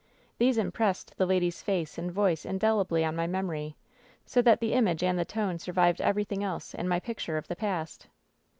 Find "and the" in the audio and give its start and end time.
5.03-5.25